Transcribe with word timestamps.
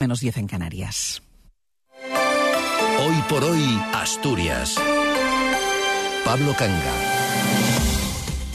menos 0.00 0.20
10 0.20 0.38
en 0.38 0.46
Canarias. 0.46 1.22
Hoy 2.02 3.24
por 3.28 3.44
hoy, 3.44 3.80
Asturias. 3.92 4.76
Pablo 6.24 6.54
Canga. 6.58 7.29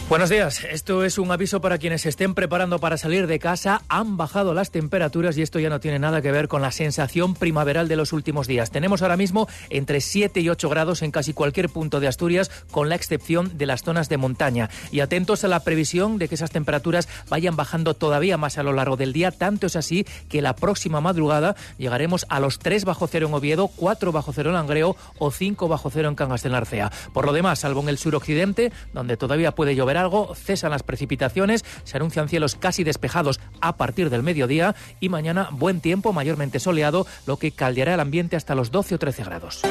Buenos 0.08 0.30
días. 0.30 0.64
Esto 0.64 1.04
es 1.04 1.18
un 1.18 1.32
aviso 1.32 1.62
para 1.62 1.80
quienes 1.80 2.04
se 2.04 2.10
estén 2.10 2.36
preparando 2.36 2.78
para 2.78 2.96
salir 2.96 3.26
de 3.26 3.40
casa. 3.40 3.82
Han 3.90 4.18
bajado 4.18 4.54
las 4.54 4.70
temperaturas 4.70 5.36
y 5.36 5.42
esto 5.42 5.58
ya 5.60 5.70
no 5.70 5.80
tiene 5.80 5.98
nada 5.98 6.22
que 6.22 6.32
ver 6.32 6.48
con 6.48 6.62
la 6.62 6.72
sensación 6.72 7.34
primaveral 7.34 7.88
de 7.88 7.96
los 7.96 8.14
últimos 8.14 8.46
días. 8.46 8.70
Tenemos 8.70 9.02
ahora 9.02 9.18
mismo 9.18 9.48
entre 9.72 10.02
7 10.02 10.42
y 10.42 10.50
8 10.50 10.70
grados 10.70 11.02
en 11.02 11.10
casi 11.10 11.34
cualquier 11.34 11.70
punto 11.70 12.00
de 12.00 12.08
Asturias, 12.08 12.52
con 12.70 12.88
la 12.88 12.94
excepción 12.94 13.58
de 13.58 13.66
las 13.66 13.82
zonas 13.82 14.08
de 14.08 14.18
montaña. 14.18 14.70
Y 14.92 15.00
atentos 15.00 15.44
a 15.44 15.48
la 15.48 15.62
previsión 15.62 16.20
de 16.20 16.28
que 16.28 16.36
esas 16.36 16.52
temperaturas 16.52 17.10
vayan 17.28 17.56
bajando 17.56 17.96
todavía 17.96 18.38
más 18.38 18.60
a 18.60 18.64
lo 18.64 18.74
largo 18.74 18.98
del 18.98 19.12
día. 19.12 19.32
Tanto 19.32 19.66
es 19.66 19.76
así 19.76 20.06
que 20.30 20.44
la 20.44 20.56
próxima 20.56 21.02
madrugada 21.02 21.56
llegaremos 21.80 22.28
a 22.30 22.40
los 22.40 22.60
3 22.60 22.86
bajo 22.86 23.08
cero 23.08 23.28
en 23.28 23.34
Oviedo, 23.34 23.70
4 23.70 24.12
bajo 24.12 24.34
cero 24.34 24.52
en 24.52 24.56
Langreo 24.56 24.96
o 25.18 25.32
5 25.32 25.68
bajo 25.68 25.90
cero 25.90 26.10
en 26.10 26.16
Cangas 26.16 26.44
de 26.44 26.52
Narcea. 26.52 26.92
Por 27.12 27.26
lo 27.26 27.34
demás, 27.34 27.58
salvo 27.58 27.82
en 27.82 27.90
el 27.90 27.98
suroccidente, 27.98 28.72
donde 28.94 29.18
todavía 29.18 29.54
puede 29.54 29.76
llover 29.76 29.95
algo, 29.98 30.36
cesan 30.36 30.72
las 30.72 30.84
precipitaciones, 30.84 31.66
se 31.84 31.98
anuncian 31.98 32.30
cielos 32.30 32.56
casi 32.56 32.84
despejados 32.84 33.40
a 33.62 33.78
partir 33.78 34.10
del 34.10 34.24
mediodía 34.24 34.76
y 35.00 35.10
mañana 35.10 35.50
buen 35.52 35.82
tiempo, 35.82 36.14
mayormente 36.14 36.60
soleado, 36.60 37.08
lo 37.26 37.38
que 37.38 37.52
caldeará 37.52 37.94
el 37.94 38.00
ambiente 38.00 38.36
hasta 38.36 38.56
los 38.56 38.72
12 38.72 38.96
o 38.96 39.00
13 39.00 39.24
grados. 39.24 39.62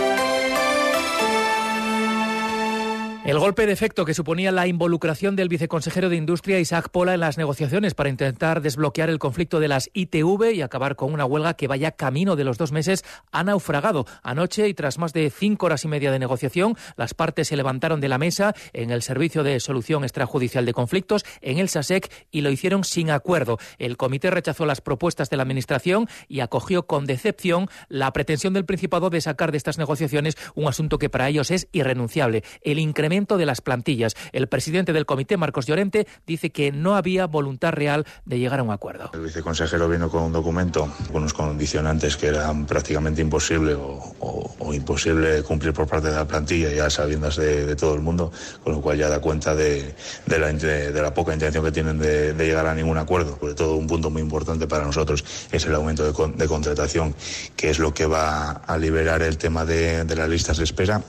El 3.24 3.38
golpe 3.38 3.64
de 3.64 3.73
efecto 3.73 4.05
que 4.05 4.12
suponía 4.12 4.52
la 4.52 4.66
involucración 4.66 5.34
del 5.34 5.48
viceconsejero 5.48 6.10
de 6.10 6.16
Industria 6.16 6.60
Isaac 6.60 6.91
Pola 6.91 7.15
en 7.15 7.20
las 7.20 7.38
negociaciones 7.38 7.95
para 7.95 8.10
intentar 8.10 8.60
desbloquear 8.60 9.09
el 9.09 9.19
conflicto 9.19 9.60
de 9.60 9.69
las 9.69 9.88
ITV 9.95 10.52
y 10.52 10.60
acabar 10.60 10.95
con 10.95 11.10
una 11.10 11.24
huelga 11.24 11.55
que 11.55 11.66
vaya 11.66 11.92
camino 11.92 12.37
de 12.37 12.45
los 12.45 12.59
dos 12.59 12.70
meses 12.70 13.02
ha 13.32 13.42
naufragado. 13.42 14.05
Anoche 14.23 14.68
y 14.68 14.74
tras 14.74 14.98
más 14.98 15.15
de 15.15 15.30
cinco 15.30 15.65
horas 15.65 15.87
y 15.87 15.88
media 15.88 16.13
de 16.13 16.18
negociación, 16.18 16.76
las 16.96 17.15
partes 17.15 17.48
se 17.48 17.57
levantaron 17.57 17.98
de 18.02 18.10
la 18.10 18.18
mesa 18.18 18.52
en 18.74 18.90
el 18.90 19.01
Servicio 19.01 19.43
de 19.43 19.59
Solución 19.59 20.04
Extrajudicial 20.04 20.66
de 20.66 20.74
Conflictos, 20.74 21.24
en 21.41 21.57
el 21.57 21.70
SASEC, 21.70 22.13
y 22.30 22.43
lo 22.43 22.51
hicieron 22.51 22.85
sin 22.85 23.09
acuerdo. 23.09 23.57
El 23.79 23.96
comité 23.96 24.30
rechazó 24.30 24.66
las 24.66 24.82
propuestas 24.82 25.30
de 25.30 25.38
la 25.38 25.45
Administración 25.45 26.10
y 26.29 26.41
acogió 26.41 26.87
con 26.87 27.07
decepción 27.07 27.70
la 27.88 28.13
pretensión 28.13 28.52
del 28.52 28.66
Principado 28.66 29.09
de 29.09 29.23
sacar 29.23 29.51
de 29.51 29.57
estas 29.57 29.79
negociaciones 29.79 30.37
un 30.54 30.68
asunto 30.68 30.98
que 30.98 31.09
para 31.09 31.30
ellos 31.30 31.51
es 31.51 31.68
irrenunciable, 31.73 32.45
el 32.60 32.79
incremento 32.79 33.13
de 33.15 33.46
las 33.46 33.60
plantillas. 33.60 34.16
El 34.32 34.48
presidente 34.48 34.93
del 34.93 35.07
comité, 35.07 35.37
Marcos 35.37 35.66
Llorente, 35.66 36.09
dice 36.26 36.51
que 36.51 36.73
no 36.73 36.96
había 36.96 37.26
voluntad 37.26 37.73
real 37.73 38.04
de 38.24 38.40
llegar 38.40 38.59
a 38.59 38.65
un 38.65 38.73
acuerdo. 38.73 39.10
El 39.15 39.20
viceconsejero 39.20 39.88
vino 39.88 40.10
con 40.10 40.24
un 40.24 40.32
documento 40.32 40.93
con 41.12 41.23
unos 41.23 41.32
condicionantes 41.32 42.16
que 42.16 42.26
eran 42.26 42.66
prácticamente 42.66 43.23
imposible 43.23 43.76
o, 43.79 44.74
imposible 44.74 45.45
cumplir 45.45 45.73
por 45.73 45.87
parte 45.87 46.09
de 46.09 46.16
la 46.16 46.26
plantilla, 46.26 46.68
ya 46.73 46.90
sabiendas 46.90 47.37
de, 47.37 47.76
todo 47.76 47.95
el 47.95 48.01
mundo, 48.01 48.32
con 48.65 48.73
lo 48.73 48.80
cual 48.80 48.98
ya 48.98 49.09
da 49.09 49.20
cuenta 49.20 49.54
de 49.54 49.95
la, 50.26 51.15
poca 51.15 51.32
intención 51.32 51.65
que 51.65 51.70
tienen 51.70 51.98
de, 51.98 52.35
llegar 52.35 52.66
a 52.66 52.74
ningún 52.74 52.98
acuerdo. 52.98 53.38
Sobre 53.38 53.54
todo 53.54 53.76
un 53.76 53.87
punto 53.87 54.10
muy 54.10 54.23
importante 54.23 54.66
para 54.66 54.85
nosotros 54.85 55.24
es 55.52 55.65
el 55.66 55.74
aumento 55.76 56.04
de, 56.04 56.48
contratación, 56.48 57.15
que 57.54 57.70
es 57.70 57.79
lo 57.79 57.95
que 57.95 58.07
va 58.07 58.51
a 58.51 58.76
liberar 58.76 59.23
el 59.23 59.38
tema 59.38 59.65
de 59.65 60.04
las 60.04 60.29
listas 60.29 60.57
de 60.57 60.65
espera 60.65 61.01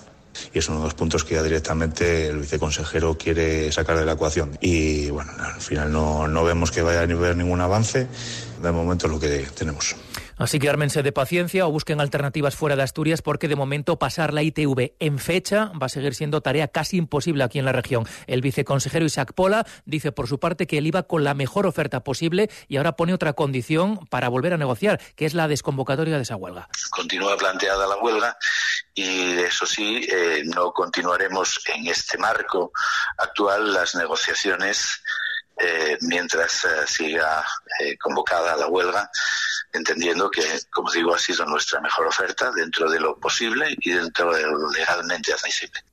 y 0.53 0.59
es 0.59 0.69
uno 0.69 0.80
de 0.80 0.86
los 0.86 0.94
puntos 0.94 1.23
que 1.23 1.36
ya 1.36 1.44
directamente 1.44 2.28
el 2.28 2.39
viceconsejero 2.39 3.17
quiere 3.17 3.72
sacar 3.72 3.97
de 3.97 4.05
la 4.05 4.14
ecuación. 4.14 4.58
Y 4.61 5.09
bueno, 5.09 5.31
al 5.39 5.61
final 5.61 5.92
no, 5.92 6.27
no 6.27 6.44
vemos 6.44 6.72
que 6.72 6.81
vaya 6.81 7.00
a 7.00 7.03
haber 7.03 7.36
ningún 7.36 7.61
avance, 7.61 8.08
de 8.61 8.72
momento 8.72 9.08
es 9.08 9.14
lo 9.14 9.19
que 9.19 9.47
tenemos. 9.55 9.95
Así 10.38 10.59
que 10.59 10.69
ármense 10.69 11.02
de 11.02 11.14
paciencia 11.14 11.66
o 11.66 11.72
busquen 11.72 12.02
alternativas 12.02 12.55
fuera 12.55 12.75
de 12.75 12.83
Asturias 12.83 13.22
porque 13.22 13.47
de 13.47 13.55
momento 13.55 13.97
pasar 13.97 14.33
la 14.33 14.44
ITV 14.44 14.94
en 15.00 15.17
fecha 15.17 15.72
va 15.81 15.86
a 15.86 15.89
seguir 15.89 16.14
siendo 16.14 16.42
tarea 16.42 16.67
casi 16.67 16.97
imposible 16.97 17.44
aquí 17.44 17.58
en 17.58 17.66
la 17.66 17.72
región. 17.72 18.05
El 18.27 18.42
viceconsejero 18.42 19.05
Isaac 19.05 19.31
Pola 19.33 19.65
dice 19.86 20.11
por 20.11 20.27
su 20.27 20.39
parte 20.39 20.67
que 20.67 20.77
él 20.77 20.87
iba 20.87 21.04
con 21.04 21.23
la 21.23 21.33
mejor 21.33 21.65
oferta 21.65 22.04
posible 22.04 22.49
y 22.67 22.77
ahora 22.77 22.98
pone 22.98 23.14
otra 23.14 23.31
condición 23.33 24.05
para 24.10 24.27
volver 24.27 24.54
a 24.54 24.58
negociar, 24.58 24.99
que 25.15 25.26
es 25.26 25.33
la 25.33 25.48
desconvocatoria 25.48 26.17
de 26.17 26.23
esa 26.23 26.36
huelga. 26.36 26.67
Continúa 26.92 27.37
planteada 27.37 27.87
la 27.87 27.95
huelga 27.98 28.37
y 28.95 29.39
eso 29.39 29.66
sí, 29.66 30.08
eh, 30.10 30.42
no 30.45 30.72
continuaremos 30.72 31.61
en 31.67 31.88
este 31.88 32.17
marco 32.17 32.72
actual 33.17 33.73
las 33.73 33.94
negociaciones 33.94 35.04
eh, 35.58 35.98
mientras 36.02 36.64
eh, 36.66 36.88
siga 36.88 37.45
convocada 38.00 38.55
la 38.55 38.67
huelga 38.67 39.10
entendiendo 39.73 40.32
que, 40.32 40.44
como 40.72 40.89
digo, 40.92 41.14
ha 41.14 41.20
sido 41.20 41.45
nuestra 41.45 41.82
mejor 41.82 42.08
oferta 42.08 42.52
dentro 42.52 42.89
de 42.89 43.02
lo 43.02 43.20
posible 43.20 43.76
y 43.82 43.92
dentro 43.92 44.34
de 44.34 44.44
lo 44.44 44.72
legalmente 44.72 45.34
admisible. 45.34 45.84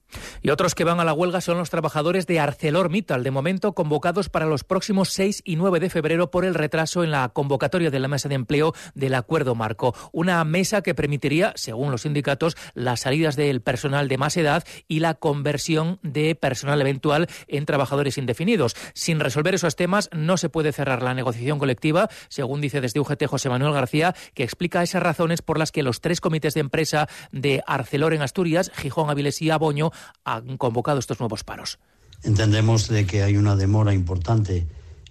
Y 0.44 0.50
otros 0.50 0.74
que 0.74 0.82
van 0.82 0.98
a 0.98 1.04
la 1.04 1.12
huelga 1.12 1.40
son 1.40 1.58
los 1.58 1.70
trabajadores 1.70 2.26
de 2.26 2.40
ArcelorMittal, 2.40 3.22
de 3.22 3.30
momento 3.30 3.74
convocados 3.74 4.28
para 4.28 4.44
los 4.44 4.64
próximos 4.64 5.10
6 5.10 5.42
y 5.44 5.54
9 5.54 5.78
de 5.78 5.88
febrero 5.88 6.32
por 6.32 6.44
el 6.44 6.54
retraso 6.54 7.04
en 7.04 7.12
la 7.12 7.28
convocatoria 7.28 7.92
de 7.92 8.00
la 8.00 8.08
mesa 8.08 8.28
de 8.28 8.34
empleo 8.34 8.74
del 8.94 9.14
acuerdo 9.14 9.54
marco. 9.54 9.94
Una 10.10 10.42
mesa 10.44 10.82
que 10.82 10.96
permitiría, 10.96 11.52
según 11.54 11.92
los 11.92 12.02
sindicatos, 12.02 12.56
las 12.74 13.00
salidas 13.00 13.36
del 13.36 13.60
personal 13.60 14.08
de 14.08 14.18
más 14.18 14.36
edad 14.36 14.64
y 14.88 14.98
la 14.98 15.14
conversión 15.14 16.00
de 16.02 16.34
personal 16.34 16.80
eventual 16.80 17.28
en 17.46 17.64
trabajadores 17.64 18.18
indefinidos. 18.18 18.74
Sin 18.94 19.20
resolver 19.20 19.54
esos 19.54 19.76
temas, 19.76 20.10
no 20.12 20.36
se 20.38 20.48
puede 20.48 20.72
cerrar 20.72 21.04
la 21.04 21.14
negociación 21.14 21.60
colectiva, 21.60 22.08
según 22.28 22.60
dice 22.60 22.80
desde 22.80 22.98
UGT 22.98 23.26
José 23.26 23.48
Manuel 23.48 23.74
García, 23.74 24.16
que 24.34 24.42
explica 24.42 24.82
esas 24.82 25.04
razones 25.04 25.40
por 25.40 25.56
las 25.56 25.70
que 25.70 25.84
los 25.84 26.00
tres 26.00 26.20
comités 26.20 26.54
de 26.54 26.60
empresa 26.60 27.08
de 27.30 27.62
Arcelor 27.64 28.12
en 28.12 28.22
Asturias, 28.22 28.72
Gijón, 28.74 29.08
Avilés 29.08 29.40
y 29.40 29.50
Aboño, 29.50 29.92
han 30.36 30.56
convocado 30.56 30.98
estos 30.98 31.20
nuevos 31.20 31.44
paros. 31.44 31.78
Entendemos 32.22 32.88
de 32.88 33.06
que 33.06 33.22
hay 33.22 33.36
una 33.36 33.56
demora 33.56 33.92
importante 33.92 34.66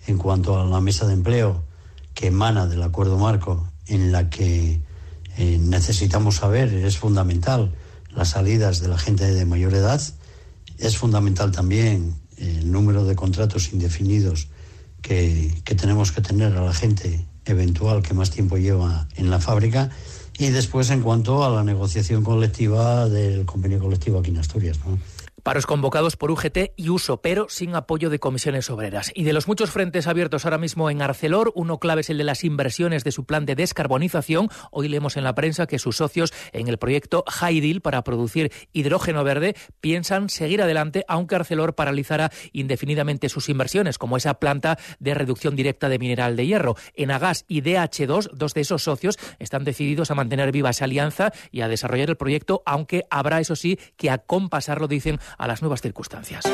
en 0.08 0.18
cuanto 0.18 0.60
a 0.60 0.66
la 0.66 0.82
mesa 0.82 1.06
de 1.08 1.14
empleo 1.14 1.64
que 2.14 2.28
emana 2.28 2.68
del 2.68 2.84
acuerdo 2.84 3.18
marco, 3.18 3.72
en 3.88 4.12
la 4.12 4.30
que 4.30 4.82
eh, 5.38 5.58
necesitamos 5.60 6.38
saber, 6.38 6.74
es 6.74 6.98
fundamental, 6.98 7.74
las 8.10 8.30
salidas 8.30 8.82
de 8.82 8.88
la 8.88 8.98
gente 8.98 9.32
de 9.32 9.46
mayor 9.46 9.74
edad, 9.74 10.02
es 10.78 10.98
fundamental 10.98 11.52
también 11.52 12.16
el 12.38 12.72
número 12.72 13.06
de 13.06 13.16
contratos 13.16 13.72
indefinidos 13.72 14.48
que, 15.02 15.62
que 15.64 15.76
tenemos 15.76 16.12
que 16.12 16.22
tener 16.22 16.58
a 16.58 16.64
la 16.64 16.74
gente 16.74 17.26
eventual 17.46 18.02
que 18.02 18.14
más 18.14 18.32
tiempo 18.32 18.58
lleva 18.58 19.08
en 19.16 19.30
la 19.30 19.40
fábrica 19.40 19.90
y 20.38 20.50
después, 20.50 20.90
en 20.90 21.02
cuanto 21.02 21.44
a 21.46 21.50
la 21.50 21.64
negociación 21.64 22.24
colectiva 22.24 23.08
del 23.08 23.46
convenio 23.46 23.80
colectivo 23.80 24.20
aquí 24.20 24.32
en 24.32 24.40
Asturias. 24.40 24.80
¿no? 24.86 24.98
Paros 25.44 25.66
convocados 25.66 26.18
por 26.18 26.30
UGT 26.30 26.74
y 26.76 26.90
Uso, 26.90 27.22
pero 27.22 27.48
sin 27.50 27.74
apoyo 27.74 28.10
de 28.10 28.20
comisiones 28.20 28.70
obreras. 28.70 29.12
Y 29.16 29.24
de 29.24 29.34
los 29.34 29.48
muchos 29.48 29.72
frentes 29.72 30.06
abiertos 30.06 30.46
ahora 30.46 30.60
mismo 30.60 30.90
en 30.90 31.02
Arcelor, 31.02 31.52
uno 31.56 31.80
clave 31.80 32.02
es 32.02 32.12
el 32.12 32.20
de 32.20 32.24
las 32.24 32.44
inversiones 32.44 33.04
de 33.04 33.12
su 33.12 33.26
plan 33.26 33.46
de 33.48 33.56
descarbonización. 33.56 34.50
Hoy 34.70 34.88
leemos 34.88 35.18
en 35.18 35.24
la 35.24 35.34
prensa 35.34 35.66
que 35.66 35.80
sus 35.80 35.98
socios 35.98 36.32
en 36.52 36.68
el 36.68 36.78
proyecto 36.78 37.24
Haidil 37.26 37.82
para 37.82 38.04
producir 38.04 38.52
hidrógeno 38.72 39.24
verde 39.24 39.56
piensan 39.80 40.30
seguir 40.30 40.62
adelante, 40.62 41.06
aunque 41.08 41.36
Arcelor 41.36 41.74
paralizará 41.74 42.32
indefinidamente 42.52 43.28
sus 43.30 43.50
inversiones, 43.50 43.98
como 43.98 44.18
esa 44.18 44.36
planta 44.36 44.78
de 45.00 45.16
reducción 45.16 45.56
directa 45.56 45.90
de 45.90 45.98
mineral 45.98 46.36
de 46.36 46.46
hierro. 46.46 46.76
En 46.94 47.10
Agas 47.10 47.46
y 47.48 47.62
DH2, 47.62 48.30
dos 48.34 48.54
de 48.54 48.62
esos 48.62 48.84
socios 48.84 49.18
están 49.40 49.64
decididos 49.64 50.12
a 50.12 50.16
mantener 50.16 50.52
viva 50.52 50.70
esa 50.70 50.86
alianza 50.86 51.32
y 51.52 51.62
a 51.62 51.68
desarrollar 51.68 52.10
el 52.10 52.18
proyecto, 52.18 52.62
aunque 52.66 53.06
habrá, 53.10 53.40
eso 53.40 53.56
sí, 53.56 53.80
que 53.98 54.12
acompasarlo, 54.12 54.88
dicen, 54.88 55.20
a 55.38 55.48
las 55.48 55.62
nuevas 55.62 55.82
circunstancias. 55.82 56.46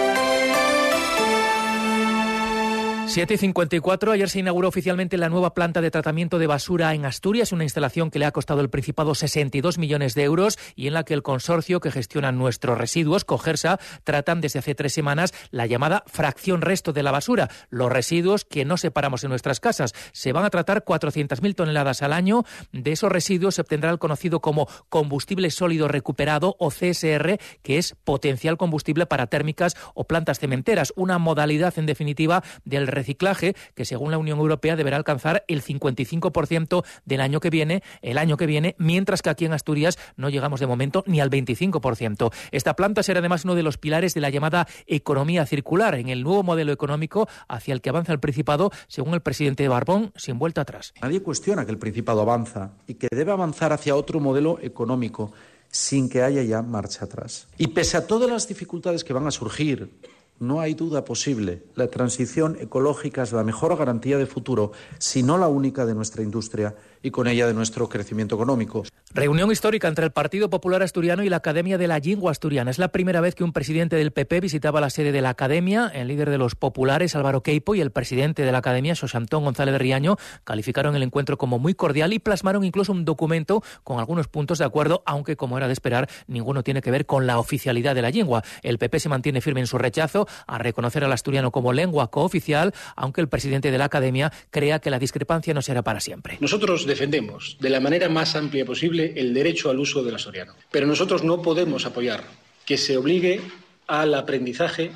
7 3.10 3.34
y 3.34 3.38
54. 3.38 4.12
Ayer 4.12 4.30
se 4.30 4.40
inauguró 4.40 4.68
oficialmente 4.68 5.18
la 5.18 5.30
nueva 5.30 5.54
planta 5.54 5.80
de 5.80 5.90
tratamiento 5.90 6.40
de 6.40 6.46
basura 6.46 6.94
en 6.94 7.06
Asturias, 7.06 7.54
una 7.54 7.64
instalación 7.64 8.12
que 8.12 8.20
le 8.20 8.26
ha 8.26 8.32
costado 8.32 8.60
al 8.60 8.70
Principado 8.70 9.16
62 9.16 9.78
millones 9.78 10.14
de 10.14 10.24
euros 10.24 10.60
y 10.76 10.88
en 10.88 10.94
la 10.94 11.04
que 11.04 11.14
el 11.14 11.24
consorcio 11.24 11.80
que 11.80 11.90
gestiona 11.90 12.34
nuestros 12.34 12.78
residuos, 12.78 13.24
Cogersa, 13.24 13.80
tratan 14.04 14.42
desde 14.42 14.60
hace 14.60 14.76
tres 14.76 14.94
semanas 14.94 15.34
la 15.52 15.66
llamada 15.66 16.04
fracción 16.08 16.62
resto 16.62 16.92
de 16.92 17.02
la 17.02 17.12
basura, 17.12 17.50
los 17.70 17.90
residuos 17.90 18.44
que 18.44 18.66
no 18.66 18.76
separamos 18.76 19.24
en 19.24 19.30
nuestras 19.30 19.62
casas. 19.62 19.94
Se 20.12 20.34
van 20.34 20.44
a 20.44 20.50
tratar 20.50 20.84
400.000 20.84 21.56
toneladas 21.56 22.02
al 22.02 22.12
año. 22.12 22.44
De 22.74 22.92
esos 22.92 23.12
residuos 23.12 23.56
se 23.56 23.62
obtendrá 23.62 23.90
el 23.90 24.00
conocido 24.00 24.42
como 24.42 24.68
combustible 24.90 25.50
sólido 25.50 25.88
recuperado 25.88 26.58
o 26.60 26.70
CSR, 26.70 27.40
que 27.64 27.78
es 27.78 27.96
potencial 28.04 28.58
combustible 28.58 29.06
para 29.06 29.28
térmicas 29.28 29.76
o 29.94 30.04
plantas 30.04 30.40
cementeras, 30.40 30.92
una 30.98 31.18
modalidad 31.20 31.74
en 31.80 31.86
definitiva 31.86 32.44
del 32.66 32.97
reciclaje, 32.98 33.56
que 33.76 33.86
según 33.86 34.12
la 34.12 34.18
Unión 34.18 34.40
Europea 34.40 34.76
deberá 34.76 34.98
alcanzar 34.98 35.46
el 35.48 35.64
55% 35.64 36.84
del 37.06 37.22
año 37.22 37.40
que 37.40 37.50
viene, 37.50 37.84
el 38.02 38.18
año 38.18 38.38
que 38.38 38.48
viene, 38.48 38.76
mientras 38.80 39.22
que 39.22 39.30
aquí 39.30 39.46
en 39.46 39.54
Asturias 39.54 39.98
no 40.16 40.30
llegamos 40.30 40.60
de 40.60 40.68
momento 40.68 41.04
ni 41.06 41.22
al 41.22 41.30
25%. 41.30 42.34
Esta 42.52 42.76
planta 42.76 43.04
será 43.04 43.20
además 43.20 43.46
uno 43.46 43.56
de 43.56 43.64
los 43.64 43.78
pilares 43.78 44.14
de 44.14 44.22
la 44.22 44.30
llamada 44.30 44.68
economía 44.88 45.46
circular, 45.46 45.96
en 45.96 46.10
el 46.10 46.24
nuevo 46.24 46.44
modelo 46.44 46.72
económico 46.72 47.28
hacia 47.48 47.74
el 47.74 47.82
que 47.82 47.90
avanza 47.90 48.14
el 48.14 48.20
Principado, 48.20 48.72
según 48.88 49.14
el 49.14 49.22
presidente 49.22 49.68
Barbón, 49.68 50.12
sin 50.16 50.40
vuelta 50.40 50.62
atrás. 50.62 50.94
Nadie 51.02 51.22
cuestiona 51.22 51.66
que 51.66 51.72
el 51.72 51.78
Principado 51.78 52.22
avanza 52.22 52.72
y 52.88 52.96
que 52.96 53.08
debe 53.12 53.32
avanzar 53.32 53.72
hacia 53.74 53.96
otro 53.96 54.20
modelo 54.20 54.60
económico 54.62 55.32
sin 55.70 56.10
que 56.10 56.24
haya 56.24 56.44
ya 56.44 56.62
marcha 56.62 57.06
atrás. 57.06 57.48
Y 57.58 57.68
pese 57.68 57.98
a 57.98 58.08
todas 58.08 58.30
las 58.30 58.48
dificultades 58.48 59.04
que 59.04 59.14
van 59.14 59.28
a 59.28 59.32
surgir, 59.32 59.92
no 60.40 60.60
hay 60.60 60.74
duda 60.74 61.04
posible. 61.06 61.64
La 61.76 61.88
transición 61.88 62.58
ecológica 62.60 63.24
es 63.24 63.32
la 63.32 63.44
mejor 63.44 63.76
garantía 63.78 64.18
de 64.18 64.26
futuro, 64.26 64.72
si 65.00 65.24
no 65.24 65.38
la 65.38 65.48
única 65.48 65.86
de 65.86 65.96
nuestra 65.96 66.24
industria 66.24 66.76
y 67.08 67.12
con 67.12 67.28
ella 67.28 67.48
de 67.48 67.54
nuestro 67.54 67.90
crecimiento 67.90 68.36
económico. 68.36 68.84
Reunión 69.14 69.52
histórica 69.52 69.88
entre 69.88 70.06
el 70.06 70.12
Partido 70.12 70.50
Popular 70.50 70.84
Asturiano 70.84 71.24
y 71.24 71.30
la 71.30 71.38
Academia 71.38 71.78
de 71.78 71.88
la 71.88 72.00
Lengua 72.00 72.32
Asturiana. 72.32 72.70
Es 72.70 72.78
la 72.78 72.90
primera 72.90 73.22
vez 73.22 73.34
que 73.34 73.44
un 73.44 73.54
presidente 73.54 73.96
del 73.96 74.12
PP 74.12 74.42
visitaba 74.42 74.82
la 74.82 74.90
sede 74.90 75.12
de 75.12 75.22
la 75.22 75.30
Academia. 75.30 75.90
El 75.94 76.10
líder 76.10 76.30
de 76.30 76.38
los 76.38 76.56
populares, 76.56 77.16
Álvaro 77.16 77.42
Queipo, 77.42 77.74
y 77.74 77.82
el 77.82 77.92
presidente 77.92 78.44
de 78.44 78.52
la 78.52 78.60
Academia, 78.60 78.94
Antón 79.14 79.44
González 79.46 79.72
de 79.72 79.80
Riaño, 79.80 80.18
calificaron 80.44 80.96
el 80.96 81.04
encuentro 81.04 81.38
como 81.38 81.58
muy 81.58 81.74
cordial 81.74 82.14
y 82.14 82.20
plasmaron 82.20 82.64
incluso 82.64 82.92
un 82.92 83.06
documento 83.06 83.64
con 83.84 84.00
algunos 84.00 84.28
puntos 84.28 84.60
de 84.60 84.66
acuerdo, 84.66 85.02
aunque, 85.06 85.36
como 85.36 85.58
era 85.58 85.68
de 85.68 85.74
esperar, 85.74 86.10
ninguno 86.28 86.64
tiene 86.64 86.82
que 86.82 86.92
ver 86.92 87.06
con 87.06 87.26
la 87.26 87.40
oficialidad 87.40 87.96
de 87.96 88.02
la 88.02 88.12
lengua. 88.12 88.44
El 88.62 88.78
PP 88.78 89.00
se 89.00 89.10
mantiene 89.10 89.42
firme 89.42 89.62
en 89.62 89.68
su 89.68 89.78
rechazo 89.78 90.28
a 90.46 90.58
reconocer 90.58 91.04
al 91.04 91.12
asturiano 91.14 91.52
como 91.52 91.74
lengua 91.74 92.12
cooficial, 92.12 92.74
aunque 92.96 93.22
el 93.22 93.30
presidente 93.30 93.72
de 93.72 93.78
la 93.78 93.86
Academia 93.86 94.32
crea 94.52 94.80
que 94.80 94.90
la 94.90 95.00
discrepancia 95.00 95.54
no 95.54 95.62
será 95.62 95.82
para 95.84 96.00
siempre. 96.00 96.38
Nosotros 96.40 96.86
defendemos 96.98 97.58
de 97.60 97.70
la 97.70 97.80
manera 97.80 98.10
más 98.10 98.36
amplia 98.36 98.66
posible 98.66 99.14
el 99.16 99.32
derecho 99.32 99.70
al 99.70 99.80
uso 99.80 100.04
del 100.04 100.16
asturiano, 100.16 100.56
pero 100.72 100.88
nosotros 100.88 101.24
no 101.24 101.44
podemos 101.44 101.86
apoyar 101.86 102.24
que 102.66 102.76
se 102.76 102.98
obligue 102.98 103.40
al 103.86 104.16
aprendizaje 104.16 104.92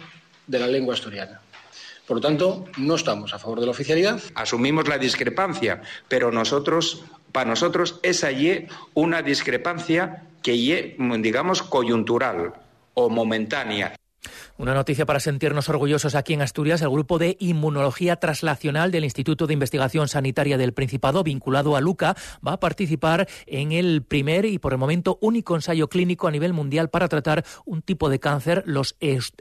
de 0.48 0.59
la 0.59 0.65
lengua 0.65 0.95
asturiana. 0.95 1.42
Por 2.07 2.18
lo 2.18 2.21
tanto, 2.21 2.65
no 2.77 2.95
estamos 2.95 3.36
a 3.36 3.39
favor 3.39 3.59
de 3.59 3.68
la 3.68 3.71
oficialidad. 3.71 4.19
Asumimos 4.33 4.88
la 4.88 4.98
discrepancia, 4.98 5.83
pero 6.07 6.31
nosotros, 6.31 7.03
para 7.31 7.51
nosotros, 7.51 8.00
es 8.01 8.24
allí 8.24 8.65
una 8.95 9.21
discrepancia 9.21 10.24
que, 10.42 10.98
digamos, 11.19 11.62
coyuntural 11.62 12.53
o 12.95 13.09
momentánea. 13.12 13.95
Una 14.57 14.75
noticia 14.75 15.07
para 15.07 15.19
sentirnos 15.19 15.69
orgullosos 15.69 16.13
aquí 16.13 16.33
en 16.33 16.44
Asturias. 16.44 16.81
El 16.83 16.91
grupo 16.91 17.18
de 17.18 17.38
inmunología 17.39 18.18
traslacional 18.18 18.91
del 18.91 19.03
Instituto 19.03 19.47
de 19.47 19.53
Investigación 19.53 20.07
Sanitaria 20.07 20.57
del 20.57 20.73
Principado, 20.73 21.23
vinculado 21.23 21.75
a 21.75 21.81
Luca, 21.81 22.15
va 22.45 22.53
a 22.53 22.59
participar 22.59 23.27
en 23.47 23.71
el 23.71 24.03
primer 24.03 24.45
y 24.45 24.59
por 24.59 24.73
el 24.73 24.77
momento 24.77 25.18
único 25.21 25.56
ensayo 25.56 25.88
clínico 25.88 26.27
a 26.27 26.31
nivel 26.31 26.53
mundial 26.53 26.89
para 26.89 27.07
tratar 27.07 27.44
un 27.65 27.81
tipo 27.81 28.09
de 28.09 28.19
cáncer, 28.19 28.63
los 28.68 28.95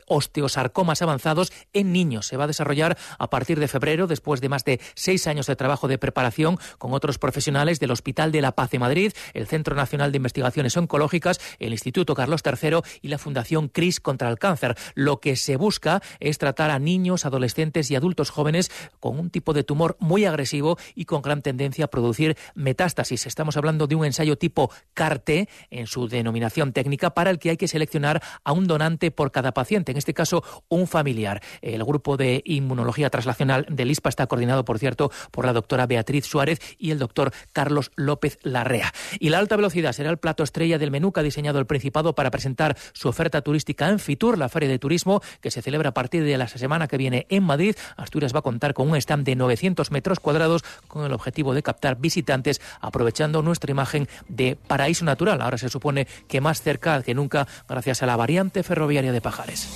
osteosarcomas 0.07 1.03
avanzados 1.03 1.53
en 1.75 1.93
niños. 1.93 2.27
Se 2.27 2.39
va 2.39 2.45
a 2.45 2.49
desarrollar 2.49 2.97
a 3.19 3.29
partir 3.29 3.61
de 3.61 3.69
febrero, 3.69 4.07
después 4.07 4.41
de 4.41 4.49
más 4.49 4.65
de 4.65 4.81
seis 4.95 5.27
años 5.27 5.47
de 5.47 5.57
trabajo 5.57 5.89
de 5.89 5.99
preparación 5.99 6.59
con 6.79 6.95
otros 6.95 7.19
profesionales 7.19 7.81
del 7.81 7.91
Hospital 7.91 8.33
de 8.33 8.41
la 8.41 8.53
Paz 8.53 8.71
de 8.71 8.79
Madrid, 8.79 9.13
el 9.35 9.47
Centro 9.47 9.77
Nacional 9.77 10.13
de 10.13 10.17
Investigaciones 10.17 10.77
Oncológicas, 10.79 11.41
el 11.59 11.73
Instituto 11.73 12.15
Carlos 12.15 12.41
III 12.45 12.79
y 13.03 13.09
la 13.09 13.19
Fundación 13.19 13.69
CRIS 13.69 14.01
contra 14.01 14.31
el 14.31 14.39
Cáncer 14.39 14.70
lo 14.95 15.21
que 15.21 15.37
se 15.37 15.57
busca 15.57 16.03
es 16.21 16.39
tratar 16.39 16.71
a 16.71 16.79
niños, 16.79 17.27
adolescentes 17.27 17.91
y 17.91 17.97
adultos 17.97 18.31
jóvenes 18.31 18.71
con 18.99 19.19
un 19.19 19.31
tipo 19.31 19.53
de 19.53 19.65
tumor 19.65 19.97
muy 20.01 20.25
agresivo 20.25 20.79
y 20.95 21.05
con 21.05 21.23
gran 21.23 21.43
tendencia 21.43 21.87
a 21.87 21.89
producir 21.89 22.37
metástasis. 22.55 23.27
Estamos 23.27 23.57
hablando 23.57 23.87
de 23.87 23.95
un 23.95 24.05
ensayo 24.05 24.37
tipo 24.37 24.71
CARTE 24.95 25.49
en 25.71 25.87
su 25.87 26.09
denominación 26.09 26.73
técnica 26.73 27.11
para 27.11 27.31
el 27.31 27.39
que 27.39 27.51
hay 27.51 27.57
que 27.57 27.69
seleccionar 27.69 28.23
a 28.45 28.53
un 28.53 28.67
donante 28.67 29.11
por 29.11 29.31
cada 29.31 29.53
paciente, 29.53 29.93
en 29.93 29.99
este 29.99 30.15
caso 30.15 30.43
un 30.69 30.87
familiar. 30.87 31.43
El 31.63 31.85
grupo 31.85 32.17
de 32.17 32.43
inmunología 32.45 33.11
translacional 33.11 33.67
del 33.69 33.91
ISPA 33.91 34.09
está 34.09 34.27
coordinado, 34.27 34.65
por 34.65 34.79
cierto, 34.79 35.11
por 35.31 35.45
la 35.45 35.53
doctora 35.53 35.87
Beatriz 35.87 36.27
Suárez 36.27 36.61
y 36.79 36.91
el 36.91 36.99
doctor 36.99 37.33
Carlos 37.53 37.91
López 37.97 38.39
Larrea. 38.43 38.93
Y 39.19 39.31
la 39.31 39.39
alta 39.39 39.57
velocidad 39.57 39.93
será 39.93 40.11
el 40.11 40.19
plato 40.19 40.43
estrella 40.43 40.79
del 40.79 40.91
menú 40.91 41.13
que 41.13 41.21
ha 41.21 41.25
diseñado 41.25 41.59
el 41.59 41.67
Principado 41.67 42.15
para 42.15 42.31
presentar 42.31 42.77
su 42.93 43.09
oferta 43.09 43.43
turística 43.43 43.89
en 43.89 43.99
Fitur, 43.99 44.39
la 44.39 44.49
de 44.69 44.79
turismo 44.79 45.23
que 45.41 45.51
se 45.51 45.63
celebra 45.63 45.91
a 45.91 45.95
partir 45.95 46.25
de 46.25 46.39
la 46.39 46.49
semana 46.49 46.89
que 46.89 46.97
viene 46.97 47.27
en 47.29 47.43
Madrid. 47.43 47.75
Asturias 47.97 48.35
va 48.35 48.41
a 48.41 48.43
contar 48.43 48.75
con 48.75 48.89
un 48.89 48.97
stand 48.97 49.25
de 49.25 49.37
900 49.37 49.91
metros 49.91 50.21
cuadrados 50.21 50.63
con 50.89 51.05
el 51.05 51.13
objetivo 51.13 51.55
de 51.55 51.63
captar 51.63 51.99
visitantes 51.99 52.61
aprovechando 52.81 53.43
nuestra 53.43 53.71
imagen 53.71 54.09
de 54.29 54.57
paraíso 54.57 55.05
natural. 55.05 55.41
Ahora 55.41 55.59
se 55.59 55.69
supone 55.69 56.07
que 56.29 56.41
más 56.41 56.63
cerca 56.63 57.03
que 57.03 57.15
nunca 57.15 57.47
gracias 57.69 58.03
a 58.03 58.07
la 58.07 58.17
variante 58.17 58.63
ferroviaria 58.63 59.13
de 59.13 59.21
Pajares. 59.21 59.69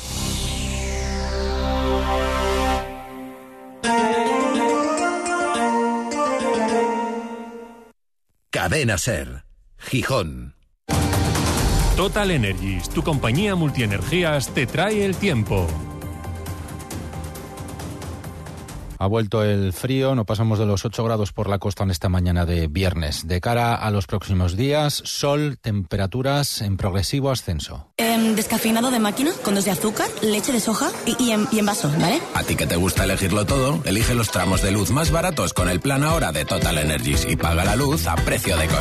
Cadena 8.51 8.99
Ser, 8.99 9.45
Gijón. 9.79 10.55
Total 11.97 12.33
Energies, 12.33 12.89
tu 12.89 13.05
compañía 13.05 13.55
multienergías, 13.55 14.49
te 14.49 14.67
trae 14.67 15.05
el 15.05 15.15
tiempo. 15.15 15.69
Ha 18.99 19.07
vuelto 19.07 19.45
el 19.45 19.73
frío, 19.73 20.15
no 20.15 20.25
pasamos 20.25 20.59
de 20.59 20.67
los 20.67 20.85
8 20.85 21.05
grados 21.05 21.33
por 21.33 21.49
la 21.49 21.59
costa 21.59 21.85
en 21.85 21.91
esta 21.91 22.09
mañana 22.09 22.47
de 22.47 22.67
viernes. 22.67 23.29
De 23.29 23.41
cara 23.41 23.75
a 23.75 23.91
los 23.93 24.07
próximos 24.07 24.57
días, 24.57 25.03
sol, 25.05 25.59
temperaturas 25.61 26.63
en 26.63 26.77
progresivo 26.77 27.31
ascenso. 27.31 27.87
Em, 27.97 28.35
descafeinado 28.35 28.91
de 28.91 28.99
máquina, 28.99 29.31
con 29.45 29.55
dos 29.55 29.65
de 29.65 29.71
azúcar, 29.71 30.09
leche 30.23 30.53
de 30.53 30.61
soja 30.61 30.91
y, 31.07 31.31
en, 31.31 31.47
y 31.53 31.61
en 31.61 31.67
vaso, 31.67 31.93
¿vale? 32.01 32.21
A 32.35 32.43
ti 32.43 32.57
que 32.57 32.67
te 32.67 32.77
gusta 32.77 33.05
elegirlo 33.05 33.45
todo, 33.47 33.81
elige 33.85 34.15
los 34.15 34.31
tramos 34.31 34.63
de 34.63 34.73
luz 34.73 34.91
más 34.91 35.13
baratos 35.13 35.53
con 35.53 35.69
el 35.69 35.81
plan 35.81 36.03
ahora 36.03 36.33
de 36.33 36.45
Total 36.45 36.79
Energies 36.79 37.27
y 37.29 37.37
paga 37.37 37.65
la 37.65 37.77
luz 37.77 38.09
a 38.09 38.17
precio 38.17 38.57
de 38.57 38.67
coste. 38.67 38.73